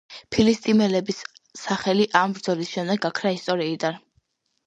ფილისტიმელების 0.35 1.19
სახელი 1.65 2.07
ამ 2.21 2.33
ბრძოლის 2.37 2.71
შემდეგ 2.77 3.03
გაქრა 3.05 3.35
ისტორიიდან. 3.35 4.01